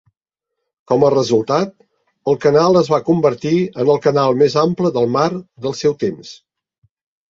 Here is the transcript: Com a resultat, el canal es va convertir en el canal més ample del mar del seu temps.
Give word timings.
Com 0.91 1.03
a 1.07 1.11
resultat, 1.13 1.75
el 2.33 2.39
canal 2.47 2.81
es 2.83 2.91
va 2.95 3.01
convertir 3.11 3.55
en 3.69 3.87
el 3.95 4.03
canal 4.09 4.43
més 4.43 4.59
ample 4.67 4.95
del 5.01 5.17
mar 5.21 5.31
del 5.41 5.81
seu 5.87 6.01
temps. 6.07 6.39